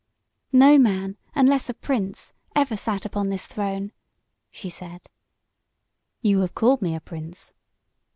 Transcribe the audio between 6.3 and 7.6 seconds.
have called me a prince."